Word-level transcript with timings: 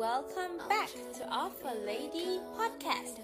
Welcome 0.00 0.58
back 0.68 0.90
to 1.18 1.26
Offer 1.26 1.84
Lady 1.84 2.38
Podcast. 2.58 3.20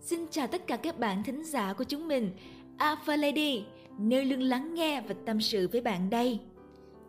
Xin 0.00 0.26
chào 0.30 0.46
tất 0.46 0.66
cả 0.66 0.76
các 0.76 0.98
bạn 0.98 1.22
thính 1.24 1.44
giả 1.44 1.72
của 1.72 1.84
chúng 1.84 2.08
mình, 2.08 2.30
Alpha 2.78 3.16
Lady, 3.16 3.64
nơi 3.98 4.24
luôn 4.24 4.40
lắng 4.40 4.74
nghe 4.74 5.00
và 5.00 5.14
tâm 5.26 5.40
sự 5.40 5.68
với 5.68 5.80
bạn 5.80 6.10
đây. 6.10 6.40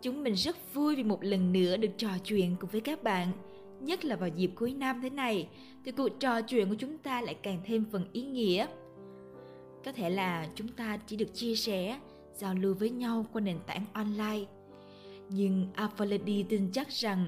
Chúng 0.02 0.24
mình 0.24 0.34
rất 0.34 0.74
vui 0.74 0.96
vì 0.96 1.04
một 1.04 1.24
lần 1.24 1.54
nữa 1.54 1.78
được 1.78 1.92
trò 1.98 2.10
chuyện 2.24 2.56
cùng 2.60 2.70
với 2.70 2.82
các 2.82 3.04
bạn, 3.04 3.32
nhất 3.80 4.06
là 4.06 4.16
vào 4.16 4.30
dịp 4.30 4.52
cuối 4.56 4.74
năm 4.74 5.02
thế 5.02 5.10
này, 5.10 5.50
thì 5.86 5.92
cuộc 5.92 6.10
trò 6.20 6.42
chuyện 6.42 6.70
của 6.70 6.76
chúng 6.80 6.98
ta 6.98 7.22
lại 7.22 7.36
càng 7.44 7.62
thêm 7.66 7.86
phần 7.92 8.06
ý 8.14 8.24
nghĩa. 8.24 8.68
Có 9.86 9.92
thể 9.92 10.10
là 10.10 10.48
chúng 10.56 10.68
ta 10.68 10.98
chỉ 11.08 11.16
được 11.16 11.34
chia 11.34 11.56
sẻ, 11.56 12.00
giao 12.34 12.54
lưu 12.54 12.74
với 12.74 12.90
nhau 12.90 13.26
qua 13.34 13.42
nền 13.42 13.58
tảng 13.68 13.86
online. 13.94 14.46
Nhưng 15.30 15.68
Alpha 15.74 16.06
tin 16.50 16.72
chắc 16.72 16.90
rằng 16.90 17.28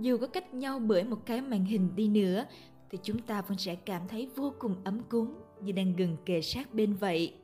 dù 0.00 0.18
có 0.18 0.26
cách 0.26 0.54
nhau 0.54 0.78
bởi 0.78 1.04
một 1.04 1.26
cái 1.26 1.40
màn 1.40 1.64
hình 1.64 1.96
đi 1.96 2.08
nữa 2.08 2.44
thì 2.90 2.98
chúng 3.02 3.18
ta 3.18 3.42
vẫn 3.42 3.58
sẽ 3.58 3.74
cảm 3.74 4.02
thấy 4.08 4.28
vô 4.36 4.54
cùng 4.58 4.76
ấm 4.84 5.00
cúng 5.08 5.34
như 5.62 5.72
đang 5.72 5.96
gần 5.96 6.16
kề 6.24 6.42
sát 6.42 6.74
bên 6.74 6.94
vậy. 6.94 7.34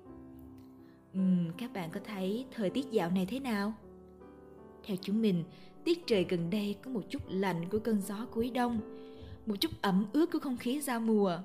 Uhm, 1.19 1.51
các 1.59 1.73
bạn 1.73 1.91
có 1.91 2.01
thấy 2.05 2.47
thời 2.55 2.71
tiết 2.71 2.91
dạo 2.91 3.11
này 3.11 3.27
thế 3.27 3.41
nào? 3.41 3.73
Theo 4.85 4.97
chúng 5.01 5.23
mình, 5.23 5.45
tiết 5.85 6.07
trời 6.07 6.27
gần 6.29 6.51
đây 6.51 6.77
có 6.83 6.91
một 6.91 7.03
chút 7.11 7.23
lạnh 7.29 7.69
của 7.71 7.79
cơn 7.79 8.01
gió 8.01 8.27
cuối 8.31 8.51
đông, 8.51 8.81
một 9.47 9.55
chút 9.61 9.71
ẩm 9.81 10.07
ướt 10.13 10.27
của 10.33 10.39
không 10.39 10.57
khí 10.57 10.81
giao 10.81 11.01
mùa. 11.01 11.39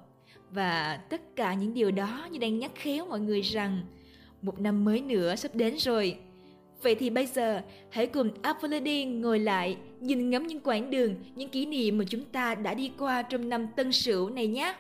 Và 0.52 0.98
tất 1.10 1.36
cả 1.36 1.54
những 1.54 1.74
điều 1.74 1.92
đó 1.92 2.28
như 2.32 2.40
đang 2.40 2.60
nhắc 2.60 2.72
khéo 2.76 3.06
mọi 3.06 3.20
người 3.20 3.42
rằng 3.42 3.82
một 4.42 4.60
năm 4.60 4.86
mới 4.86 5.02
nữa 5.02 5.36
sắp 5.36 5.56
đến 5.56 5.76
rồi. 5.78 6.18
Vậy 6.82 6.96
thì 6.96 7.10
bây 7.10 7.26
giờ 7.26 7.62
hãy 7.90 8.08
cùng 8.08 8.30
Aphrodite 8.42 9.06
ngồi 9.06 9.40
lại, 9.40 9.78
nhìn 10.00 10.30
ngắm 10.30 10.48
những 10.48 10.60
quãng 10.60 10.90
đường, 10.90 11.16
những 11.36 11.50
kỷ 11.50 11.66
niệm 11.66 11.98
mà 11.98 12.04
chúng 12.08 12.26
ta 12.26 12.56
đã 12.56 12.74
đi 12.74 12.92
qua 12.98 13.22
trong 13.22 13.50
năm 13.50 13.68
Tân 13.76 13.92
Sửu 13.92 14.30
này 14.30 14.48
nhé. 14.48 14.76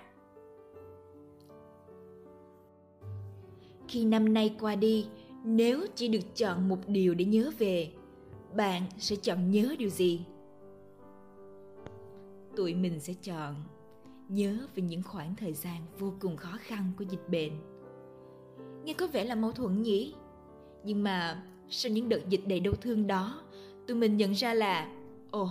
Khi 3.87 4.05
năm 4.05 4.33
nay 4.33 4.55
qua 4.59 4.75
đi, 4.75 5.07
nếu 5.43 5.85
chỉ 5.95 6.07
được 6.07 6.35
chọn 6.35 6.69
một 6.69 6.79
điều 6.87 7.13
để 7.13 7.25
nhớ 7.25 7.52
về, 7.57 7.91
bạn 8.55 8.83
sẽ 8.97 9.15
chọn 9.15 9.52
nhớ 9.52 9.75
điều 9.80 9.89
gì? 9.89 10.25
Tụi 12.55 12.73
mình 12.73 12.99
sẽ 12.99 13.13
chọn 13.13 13.55
nhớ 14.30 14.67
về 14.75 14.83
những 14.83 15.03
khoảng 15.03 15.35
thời 15.35 15.53
gian 15.53 15.81
vô 15.99 16.13
cùng 16.19 16.37
khó 16.37 16.57
khăn 16.59 16.91
của 16.97 17.05
dịch 17.09 17.30
bệnh. 17.30 17.52
Nghe 18.83 18.93
có 18.93 19.07
vẻ 19.07 19.23
là 19.23 19.35
mâu 19.35 19.52
thuẫn 19.52 19.81
nhỉ? 19.81 20.13
Nhưng 20.83 21.03
mà 21.03 21.43
sau 21.69 21.91
những 21.91 22.09
đợt 22.09 22.30
dịch 22.30 22.47
đầy 22.47 22.59
đau 22.59 22.73
thương 22.73 23.08
đó, 23.08 23.41
tụi 23.88 23.97
mình 23.97 24.17
nhận 24.17 24.31
ra 24.31 24.53
là 24.53 24.89
ồ, 25.31 25.49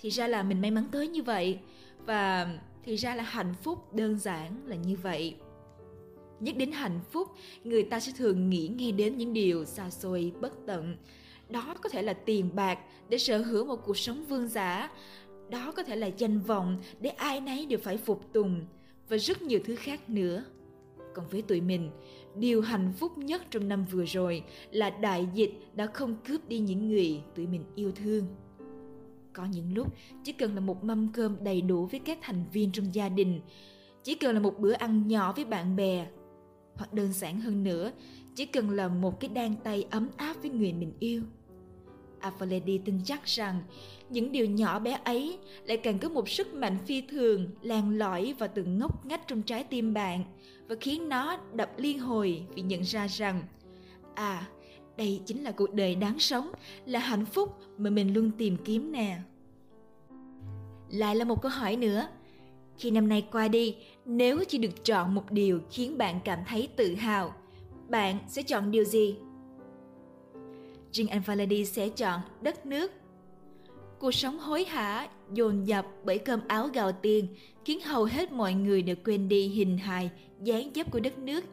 thì 0.00 0.10
ra 0.10 0.28
là 0.28 0.42
mình 0.42 0.60
may 0.60 0.70
mắn 0.70 0.84
tới 0.92 1.08
như 1.08 1.22
vậy 1.22 1.58
và 2.06 2.48
thì 2.84 2.96
ra 2.96 3.14
là 3.14 3.22
hạnh 3.22 3.54
phúc 3.62 3.94
đơn 3.94 4.18
giản 4.18 4.66
là 4.66 4.76
như 4.76 4.96
vậy. 5.02 5.36
Nhắc 6.40 6.56
đến 6.56 6.72
hạnh 6.72 7.00
phúc, 7.10 7.28
người 7.64 7.82
ta 7.82 8.00
sẽ 8.00 8.12
thường 8.16 8.50
nghĩ 8.50 8.68
ngay 8.68 8.92
đến 8.92 9.16
những 9.16 9.32
điều 9.32 9.64
xa 9.64 9.90
xôi, 9.90 10.32
bất 10.40 10.52
tận. 10.66 10.96
Đó 11.50 11.74
có 11.82 11.88
thể 11.88 12.02
là 12.02 12.12
tiền 12.12 12.50
bạc 12.54 12.78
để 13.08 13.18
sở 13.18 13.38
hữu 13.38 13.64
một 13.64 13.76
cuộc 13.86 13.98
sống 13.98 14.24
vương 14.24 14.48
giả. 14.48 14.90
Đó 15.50 15.72
có 15.76 15.82
thể 15.82 15.96
là 15.96 16.06
danh 16.06 16.40
vọng 16.40 16.80
để 17.00 17.10
ai 17.10 17.40
nấy 17.40 17.66
đều 17.66 17.78
phải 17.82 17.96
phục 17.96 18.32
tùng 18.32 18.64
và 19.08 19.16
rất 19.16 19.42
nhiều 19.42 19.60
thứ 19.64 19.76
khác 19.76 20.10
nữa. 20.10 20.44
Còn 21.16 21.28
với 21.28 21.42
tụi 21.42 21.60
mình, 21.60 21.90
điều 22.38 22.60
hạnh 22.60 22.92
phúc 22.96 23.18
nhất 23.18 23.42
trong 23.50 23.68
năm 23.68 23.84
vừa 23.90 24.04
rồi 24.04 24.42
là 24.70 24.90
đại 24.90 25.28
dịch 25.34 25.52
đã 25.74 25.86
không 25.86 26.16
cướp 26.28 26.48
đi 26.48 26.58
những 26.58 26.88
người 26.88 27.20
tụi 27.34 27.46
mình 27.46 27.64
yêu 27.74 27.92
thương. 27.92 28.24
Có 29.32 29.44
những 29.44 29.74
lúc 29.74 29.94
chỉ 30.24 30.32
cần 30.32 30.54
là 30.54 30.60
một 30.60 30.84
mâm 30.84 31.12
cơm 31.12 31.36
đầy 31.44 31.60
đủ 31.60 31.86
với 31.86 32.00
các 32.00 32.18
thành 32.22 32.44
viên 32.52 32.72
trong 32.72 32.94
gia 32.94 33.08
đình, 33.08 33.40
chỉ 34.02 34.14
cần 34.14 34.34
là 34.34 34.40
một 34.40 34.58
bữa 34.58 34.72
ăn 34.72 35.08
nhỏ 35.08 35.32
với 35.32 35.44
bạn 35.44 35.76
bè, 35.76 36.06
hoặc 36.74 36.92
đơn 36.92 37.12
giản 37.12 37.40
hơn 37.40 37.64
nữa, 37.64 37.92
chỉ 38.34 38.46
cần 38.46 38.70
là 38.70 38.88
một 38.88 39.20
cái 39.20 39.30
đan 39.34 39.54
tay 39.64 39.86
ấm 39.90 40.08
áp 40.16 40.36
với 40.42 40.50
người 40.50 40.72
mình 40.72 40.92
yêu. 40.98 41.22
Aphrodite 42.26 42.84
tin 42.84 43.00
chắc 43.04 43.24
rằng 43.24 43.62
những 44.08 44.32
điều 44.32 44.46
nhỏ 44.46 44.78
bé 44.78 45.00
ấy 45.04 45.38
lại 45.64 45.76
càng 45.76 45.98
có 45.98 46.08
một 46.08 46.28
sức 46.28 46.54
mạnh 46.54 46.78
phi 46.86 47.00
thường, 47.00 47.50
lan 47.62 47.98
lỏi 47.98 48.34
vào 48.38 48.48
từng 48.54 48.78
ngóc 48.78 49.06
ngách 49.06 49.28
trong 49.28 49.42
trái 49.42 49.64
tim 49.64 49.94
bạn 49.94 50.24
và 50.68 50.76
khiến 50.80 51.08
nó 51.08 51.36
đập 51.52 51.70
liên 51.76 51.98
hồi 51.98 52.42
vì 52.54 52.62
nhận 52.62 52.82
ra 52.82 53.06
rằng 53.06 53.42
à 54.14 54.46
đây 54.96 55.20
chính 55.26 55.44
là 55.44 55.50
cuộc 55.50 55.74
đời 55.74 55.94
đáng 55.94 56.18
sống, 56.18 56.50
là 56.86 56.98
hạnh 56.98 57.26
phúc 57.26 57.56
mà 57.78 57.90
mình 57.90 58.14
luôn 58.14 58.30
tìm 58.38 58.56
kiếm 58.64 58.92
nè. 58.92 59.18
Lại 60.90 61.16
là 61.16 61.24
một 61.24 61.42
câu 61.42 61.50
hỏi 61.50 61.76
nữa. 61.76 62.06
Khi 62.78 62.90
năm 62.90 63.08
nay 63.08 63.26
qua 63.32 63.48
đi, 63.48 63.76
nếu 64.04 64.44
chỉ 64.48 64.58
được 64.58 64.84
chọn 64.84 65.14
một 65.14 65.30
điều 65.30 65.60
khiến 65.70 65.98
bạn 65.98 66.20
cảm 66.24 66.38
thấy 66.48 66.68
tự 66.76 66.94
hào, 66.94 67.34
bạn 67.88 68.18
sẽ 68.28 68.42
chọn 68.42 68.70
điều 68.70 68.84
gì? 68.84 69.16
Jean 70.96 71.08
anh 71.08 71.64
sẽ 71.64 71.88
chọn 71.88 72.20
đất 72.42 72.66
nước. 72.66 72.92
Cuộc 73.98 74.12
sống 74.14 74.38
hối 74.38 74.64
hả, 74.64 75.08
dồn 75.32 75.66
dập 75.66 75.86
bởi 76.04 76.18
cơm 76.18 76.40
áo 76.48 76.68
gạo 76.68 76.92
tiền 76.92 77.26
khiến 77.64 77.80
hầu 77.80 78.04
hết 78.04 78.32
mọi 78.32 78.54
người 78.54 78.82
đều 78.82 78.96
quên 79.04 79.28
đi 79.28 79.48
hình 79.48 79.78
hài, 79.78 80.10
dáng 80.42 80.70
dấp 80.74 80.90
của 80.90 81.00
đất 81.00 81.18
nước. 81.18 81.44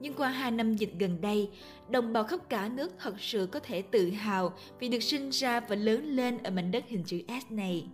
Nhưng 0.00 0.14
qua 0.14 0.28
hai 0.28 0.50
năm 0.50 0.76
dịch 0.76 0.94
gần 0.98 1.20
đây, 1.20 1.48
đồng 1.90 2.12
bào 2.12 2.24
khắp 2.24 2.48
cả 2.48 2.68
nước 2.68 2.92
thật 2.98 3.20
sự 3.20 3.48
có 3.52 3.60
thể 3.60 3.82
tự 3.82 4.10
hào 4.10 4.52
vì 4.80 4.88
được 4.88 5.02
sinh 5.02 5.30
ra 5.30 5.60
và 5.60 5.76
lớn 5.76 6.04
lên 6.06 6.38
ở 6.38 6.50
mảnh 6.50 6.70
đất 6.70 6.84
hình 6.88 7.02
chữ 7.04 7.22
S 7.28 7.52
này. 7.52 7.86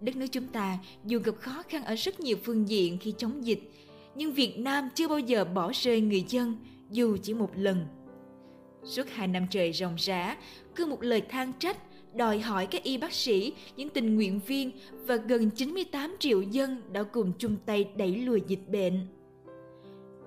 Đất 0.00 0.16
nước 0.16 0.26
chúng 0.32 0.46
ta 0.46 0.78
dù 1.04 1.18
gặp 1.18 1.34
khó 1.40 1.62
khăn 1.68 1.84
ở 1.84 1.94
rất 1.94 2.20
nhiều 2.20 2.36
phương 2.44 2.68
diện 2.68 2.98
khi 2.98 3.14
chống 3.18 3.46
dịch, 3.46 3.70
nhưng 4.14 4.32
Việt 4.32 4.58
Nam 4.58 4.88
chưa 4.94 5.08
bao 5.08 5.18
giờ 5.18 5.44
bỏ 5.44 5.72
rơi 5.74 6.00
người 6.00 6.24
dân 6.28 6.56
dù 6.90 7.16
chỉ 7.22 7.34
một 7.34 7.50
lần 7.56 7.86
Suốt 8.84 9.08
hai 9.08 9.28
năm 9.28 9.46
trời 9.50 9.72
ròng 9.72 9.94
rã, 9.98 10.36
cứ 10.74 10.86
một 10.86 11.02
lời 11.02 11.20
than 11.20 11.52
trách, 11.58 11.76
đòi 12.14 12.38
hỏi 12.38 12.66
các 12.66 12.82
y 12.82 12.98
bác 12.98 13.12
sĩ, 13.12 13.52
những 13.76 13.88
tình 13.88 14.14
nguyện 14.14 14.40
viên 14.46 14.70
và 15.06 15.16
gần 15.16 15.50
98 15.50 16.16
triệu 16.18 16.42
dân 16.42 16.82
đã 16.92 17.02
cùng 17.02 17.32
chung 17.38 17.56
tay 17.66 17.88
đẩy 17.96 18.16
lùi 18.16 18.42
dịch 18.46 18.68
bệnh. 18.68 19.06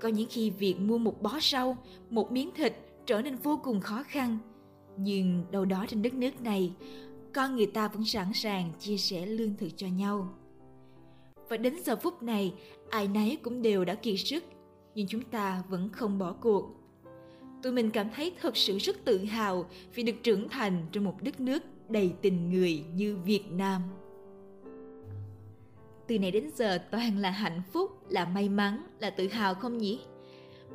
Có 0.01 0.09
những 0.09 0.27
khi 0.29 0.49
việc 0.49 0.79
mua 0.79 0.97
một 0.97 1.21
bó 1.21 1.39
rau, 1.41 1.77
một 2.09 2.31
miếng 2.31 2.51
thịt 2.55 2.73
trở 3.05 3.21
nên 3.21 3.35
vô 3.35 3.59
cùng 3.63 3.81
khó 3.81 4.03
khăn. 4.03 4.37
Nhưng 4.97 5.43
đâu 5.51 5.65
đó 5.65 5.85
trên 5.87 6.01
đất 6.01 6.13
nước 6.13 6.41
này, 6.41 6.71
con 7.33 7.55
người 7.55 7.65
ta 7.65 7.87
vẫn 7.87 8.05
sẵn 8.05 8.33
sàng 8.33 8.71
chia 8.79 8.97
sẻ 8.97 9.25
lương 9.25 9.55
thực 9.57 9.69
cho 9.75 9.87
nhau. 9.87 10.33
Và 11.49 11.57
đến 11.57 11.73
giờ 11.85 11.95
phút 11.95 12.23
này, 12.23 12.53
ai 12.89 13.07
nấy 13.07 13.37
cũng 13.43 13.61
đều 13.61 13.85
đã 13.85 13.95
kiệt 13.95 14.19
sức, 14.19 14.43
nhưng 14.95 15.07
chúng 15.07 15.21
ta 15.21 15.63
vẫn 15.69 15.89
không 15.89 16.19
bỏ 16.19 16.33
cuộc 16.41 16.77
tụi 17.67 17.73
mình 17.73 17.91
cảm 17.91 18.09
thấy 18.15 18.31
thật 18.41 18.57
sự 18.57 18.77
rất 18.77 19.05
tự 19.05 19.17
hào 19.17 19.65
vì 19.95 20.03
được 20.03 20.23
trưởng 20.23 20.49
thành 20.49 20.85
trong 20.91 21.03
một 21.03 21.15
đất 21.21 21.39
nước 21.39 21.63
đầy 21.89 22.13
tình 22.21 22.49
người 22.49 22.83
như 22.93 23.17
Việt 23.17 23.51
Nam. 23.51 23.81
Từ 26.07 26.19
nay 26.19 26.31
đến 26.31 26.49
giờ 26.55 26.77
toàn 26.91 27.17
là 27.17 27.29
hạnh 27.29 27.61
phúc, 27.73 27.91
là 28.09 28.25
may 28.25 28.49
mắn, 28.49 28.83
là 28.99 29.09
tự 29.09 29.27
hào 29.27 29.55
không 29.55 29.77
nhỉ? 29.77 29.99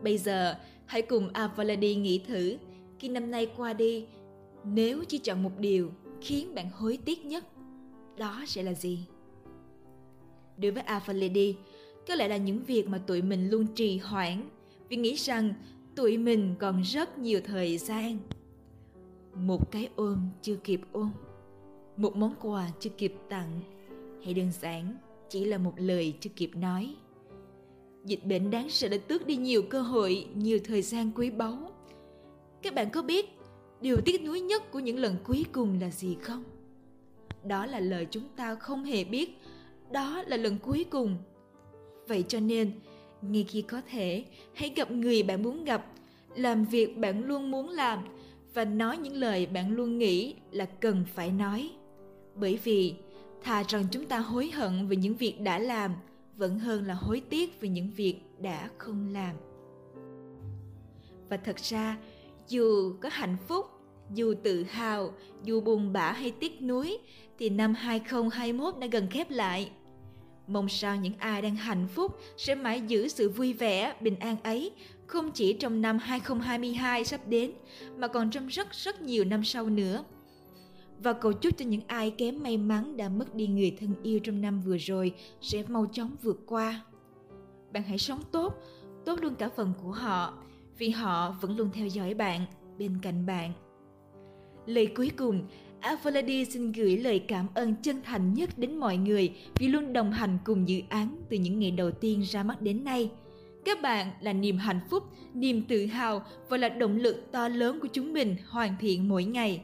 Bây 0.02 0.18
giờ 0.18 0.54
hãy 0.86 1.02
cùng 1.02 1.28
Avaladi 1.32 1.94
nghĩ 1.94 2.18
thử 2.26 2.56
khi 2.98 3.08
năm 3.08 3.30
nay 3.30 3.50
qua 3.56 3.72
đi, 3.72 4.06
nếu 4.64 5.04
chỉ 5.08 5.18
chọn 5.18 5.42
một 5.42 5.58
điều 5.58 5.90
khiến 6.20 6.54
bạn 6.54 6.70
hối 6.70 6.98
tiếc 7.04 7.24
nhất, 7.24 7.44
đó 8.16 8.44
sẽ 8.46 8.62
là 8.62 8.74
gì? 8.74 8.98
Đối 10.56 10.70
với 10.70 10.82
Avaladi, 10.82 11.56
có 12.08 12.14
lẽ 12.14 12.28
là 12.28 12.36
những 12.36 12.64
việc 12.64 12.88
mà 12.88 12.98
tụi 12.98 13.22
mình 13.22 13.50
luôn 13.50 13.66
trì 13.74 13.98
hoãn 13.98 14.48
vì 14.88 14.96
nghĩ 14.96 15.14
rằng 15.14 15.54
tụi 15.96 16.18
mình 16.18 16.54
còn 16.58 16.82
rất 16.82 17.18
nhiều 17.18 17.40
thời 17.44 17.78
gian. 17.78 18.18
Một 19.34 19.70
cái 19.70 19.88
ôm 19.96 20.28
chưa 20.42 20.56
kịp 20.56 20.80
ôm, 20.92 21.10
một 21.96 22.16
món 22.16 22.34
quà 22.40 22.70
chưa 22.80 22.90
kịp 22.90 23.14
tặng. 23.28 23.60
Hay 24.24 24.34
đơn 24.34 24.52
giản, 24.52 24.96
chỉ 25.28 25.44
là 25.44 25.58
một 25.58 25.72
lời 25.76 26.14
chưa 26.20 26.30
kịp 26.36 26.50
nói. 26.56 26.94
Dịch 28.04 28.26
bệnh 28.26 28.50
đáng 28.50 28.70
sợ 28.70 28.88
đã 28.88 28.96
tước 29.08 29.26
đi 29.26 29.36
nhiều 29.36 29.62
cơ 29.62 29.82
hội, 29.82 30.26
nhiều 30.34 30.58
thời 30.64 30.82
gian 30.82 31.10
quý 31.14 31.30
báu. 31.30 31.70
Các 32.62 32.74
bạn 32.74 32.90
có 32.90 33.02
biết, 33.02 33.26
điều 33.80 33.96
tiếc 34.04 34.24
nuối 34.24 34.40
nhất 34.40 34.70
của 34.70 34.78
những 34.78 34.98
lần 34.98 35.16
cuối 35.24 35.44
cùng 35.52 35.80
là 35.80 35.90
gì 35.90 36.16
không? 36.22 36.44
Đó 37.44 37.66
là 37.66 37.80
lời 37.80 38.06
chúng 38.10 38.28
ta 38.36 38.54
không 38.54 38.84
hề 38.84 39.04
biết. 39.04 39.38
Đó 39.90 40.22
là 40.26 40.36
lần 40.36 40.58
cuối 40.58 40.84
cùng. 40.90 41.16
Vậy 42.08 42.24
cho 42.28 42.40
nên 42.40 42.72
ngay 43.22 43.44
khi 43.48 43.62
có 43.62 43.80
thể 43.90 44.24
hãy 44.54 44.72
gặp 44.76 44.90
người 44.90 45.22
bạn 45.22 45.42
muốn 45.42 45.64
gặp 45.64 45.86
làm 46.34 46.64
việc 46.64 46.96
bạn 46.98 47.24
luôn 47.24 47.50
muốn 47.50 47.68
làm 47.68 47.98
và 48.54 48.64
nói 48.64 48.96
những 48.96 49.14
lời 49.16 49.46
bạn 49.46 49.72
luôn 49.72 49.98
nghĩ 49.98 50.34
là 50.50 50.64
cần 50.64 51.04
phải 51.14 51.30
nói 51.30 51.70
bởi 52.34 52.58
vì 52.64 52.94
thà 53.42 53.62
rằng 53.68 53.84
chúng 53.90 54.06
ta 54.06 54.18
hối 54.18 54.50
hận 54.50 54.86
về 54.88 54.96
những 54.96 55.14
việc 55.14 55.40
đã 55.40 55.58
làm 55.58 55.94
vẫn 56.36 56.58
hơn 56.58 56.86
là 56.86 56.94
hối 56.94 57.22
tiếc 57.30 57.60
về 57.60 57.68
những 57.68 57.90
việc 57.96 58.16
đã 58.38 58.70
không 58.78 59.12
làm 59.12 59.36
và 61.28 61.36
thật 61.36 61.56
ra 61.56 61.96
dù 62.48 62.92
có 63.00 63.08
hạnh 63.12 63.36
phúc 63.48 63.66
Dù 64.14 64.34
tự 64.42 64.62
hào, 64.62 65.12
dù 65.44 65.60
buồn 65.60 65.92
bã 65.92 66.12
hay 66.12 66.30
tiếc 66.30 66.62
nuối, 66.62 66.98
thì 67.38 67.48
năm 67.48 67.74
2021 67.74 68.74
đã 68.78 68.86
gần 68.86 69.06
khép 69.10 69.30
lại. 69.30 69.70
Mong 70.46 70.68
sao 70.68 70.96
những 70.96 71.14
ai 71.18 71.42
đang 71.42 71.56
hạnh 71.56 71.86
phúc 71.88 72.18
sẽ 72.36 72.54
mãi 72.54 72.80
giữ 72.80 73.08
sự 73.08 73.28
vui 73.28 73.52
vẻ, 73.52 73.94
bình 74.00 74.18
an 74.18 74.36
ấy, 74.42 74.72
không 75.06 75.30
chỉ 75.30 75.52
trong 75.52 75.82
năm 75.82 75.98
2022 75.98 77.04
sắp 77.04 77.20
đến, 77.28 77.52
mà 77.96 78.08
còn 78.08 78.30
trong 78.30 78.46
rất 78.46 78.72
rất 78.72 79.02
nhiều 79.02 79.24
năm 79.24 79.44
sau 79.44 79.68
nữa. 79.68 80.04
Và 80.98 81.12
cầu 81.12 81.32
chúc 81.32 81.56
cho 81.56 81.64
những 81.64 81.80
ai 81.86 82.10
kém 82.10 82.42
may 82.42 82.56
mắn 82.56 82.96
đã 82.96 83.08
mất 83.08 83.34
đi 83.34 83.46
người 83.46 83.76
thân 83.80 83.94
yêu 84.02 84.18
trong 84.18 84.40
năm 84.40 84.60
vừa 84.60 84.76
rồi 84.76 85.14
sẽ 85.40 85.62
mau 85.68 85.86
chóng 85.92 86.16
vượt 86.22 86.40
qua. 86.46 86.80
Bạn 87.72 87.82
hãy 87.82 87.98
sống 87.98 88.22
tốt, 88.32 88.54
tốt 89.04 89.18
luôn 89.22 89.34
cả 89.34 89.48
phần 89.56 89.72
của 89.82 89.92
họ, 89.92 90.38
vì 90.78 90.88
họ 90.90 91.36
vẫn 91.40 91.56
luôn 91.56 91.70
theo 91.72 91.86
dõi 91.86 92.14
bạn, 92.14 92.46
bên 92.78 92.98
cạnh 93.02 93.26
bạn. 93.26 93.52
Lời 94.66 94.86
cuối 94.96 95.10
cùng, 95.16 95.46
Aphrodite 95.82 96.50
xin 96.50 96.72
gửi 96.72 96.96
lời 96.96 97.18
cảm 97.18 97.46
ơn 97.54 97.74
chân 97.82 98.02
thành 98.02 98.34
nhất 98.34 98.50
đến 98.56 98.76
mọi 98.76 98.96
người 98.96 99.32
vì 99.54 99.68
luôn 99.68 99.92
đồng 99.92 100.12
hành 100.12 100.38
cùng 100.44 100.68
dự 100.68 100.80
án 100.88 101.16
từ 101.30 101.36
những 101.36 101.58
ngày 101.58 101.70
đầu 101.70 101.90
tiên 101.90 102.20
ra 102.20 102.42
mắt 102.42 102.62
đến 102.62 102.84
nay. 102.84 103.10
Các 103.64 103.82
bạn 103.82 104.10
là 104.20 104.32
niềm 104.32 104.56
hạnh 104.56 104.80
phúc, 104.90 105.02
niềm 105.34 105.62
tự 105.68 105.86
hào 105.86 106.22
và 106.48 106.56
là 106.56 106.68
động 106.68 106.96
lực 106.96 107.32
to 107.32 107.48
lớn 107.48 107.78
của 107.80 107.88
chúng 107.92 108.12
mình 108.12 108.36
hoàn 108.48 108.76
thiện 108.80 109.08
mỗi 109.08 109.24
ngày. 109.24 109.62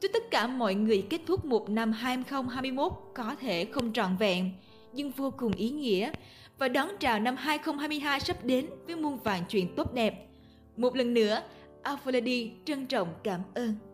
Chúc 0.00 0.10
tất 0.14 0.30
cả 0.30 0.46
mọi 0.46 0.74
người 0.74 1.02
kết 1.10 1.20
thúc 1.26 1.44
một 1.44 1.70
năm 1.70 1.92
2021 1.92 2.92
có 3.14 3.36
thể 3.40 3.64
không 3.64 3.92
trọn 3.92 4.16
vẹn, 4.16 4.50
nhưng 4.92 5.10
vô 5.10 5.30
cùng 5.30 5.52
ý 5.52 5.70
nghĩa 5.70 6.12
và 6.58 6.68
đón 6.68 6.88
chào 7.00 7.20
năm 7.20 7.36
2022 7.38 8.20
sắp 8.20 8.44
đến 8.44 8.66
với 8.86 8.96
muôn 8.96 9.16
vàn 9.16 9.42
chuyện 9.48 9.74
tốt 9.76 9.94
đẹp. 9.94 10.28
Một 10.76 10.96
lần 10.96 11.14
nữa, 11.14 11.42
Aphrodite 11.82 12.54
trân 12.64 12.86
trọng 12.86 13.08
cảm 13.24 13.40
ơn. 13.54 13.87